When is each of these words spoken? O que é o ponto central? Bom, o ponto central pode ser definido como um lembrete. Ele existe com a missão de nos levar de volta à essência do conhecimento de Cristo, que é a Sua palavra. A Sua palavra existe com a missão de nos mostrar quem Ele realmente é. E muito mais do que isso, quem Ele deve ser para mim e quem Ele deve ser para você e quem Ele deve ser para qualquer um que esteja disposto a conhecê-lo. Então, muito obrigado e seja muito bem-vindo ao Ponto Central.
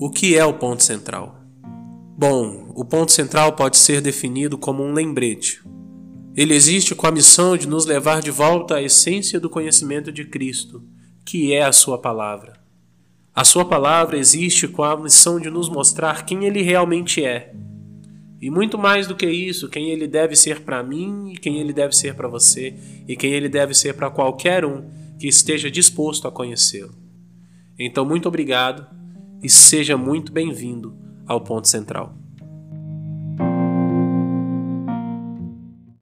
O 0.00 0.08
que 0.08 0.36
é 0.36 0.44
o 0.44 0.54
ponto 0.54 0.84
central? 0.84 1.42
Bom, 2.16 2.72
o 2.76 2.84
ponto 2.84 3.10
central 3.10 3.54
pode 3.54 3.76
ser 3.76 4.00
definido 4.00 4.56
como 4.56 4.80
um 4.84 4.92
lembrete. 4.92 5.60
Ele 6.36 6.54
existe 6.54 6.94
com 6.94 7.08
a 7.08 7.10
missão 7.10 7.56
de 7.56 7.66
nos 7.66 7.84
levar 7.84 8.22
de 8.22 8.30
volta 8.30 8.76
à 8.76 8.82
essência 8.82 9.40
do 9.40 9.50
conhecimento 9.50 10.12
de 10.12 10.24
Cristo, 10.24 10.84
que 11.26 11.52
é 11.52 11.64
a 11.64 11.72
Sua 11.72 11.98
palavra. 11.98 12.60
A 13.34 13.42
Sua 13.42 13.64
palavra 13.64 14.16
existe 14.16 14.68
com 14.68 14.84
a 14.84 14.96
missão 14.96 15.40
de 15.40 15.50
nos 15.50 15.68
mostrar 15.68 16.24
quem 16.24 16.44
Ele 16.44 16.62
realmente 16.62 17.24
é. 17.24 17.52
E 18.40 18.52
muito 18.52 18.78
mais 18.78 19.08
do 19.08 19.16
que 19.16 19.28
isso, 19.28 19.68
quem 19.68 19.90
Ele 19.90 20.06
deve 20.06 20.36
ser 20.36 20.60
para 20.60 20.80
mim 20.80 21.32
e 21.32 21.36
quem 21.36 21.58
Ele 21.58 21.72
deve 21.72 21.96
ser 21.96 22.14
para 22.14 22.28
você 22.28 22.72
e 23.08 23.16
quem 23.16 23.32
Ele 23.32 23.48
deve 23.48 23.74
ser 23.74 23.94
para 23.94 24.08
qualquer 24.08 24.64
um 24.64 24.88
que 25.18 25.26
esteja 25.26 25.68
disposto 25.68 26.28
a 26.28 26.30
conhecê-lo. 26.30 26.94
Então, 27.76 28.04
muito 28.04 28.28
obrigado 28.28 28.96
e 29.42 29.48
seja 29.48 29.96
muito 29.96 30.32
bem-vindo 30.32 30.96
ao 31.26 31.40
Ponto 31.40 31.68
Central. 31.68 32.17